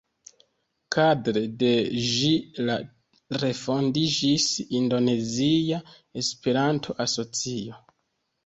Kadre 0.93 1.41
de 1.63 1.69
ĝi 2.05 2.31
la 2.69 2.77
refondiĝis 3.45 4.49
Indonezia 4.81 5.83
Esperanto-Asocio. 6.23 7.83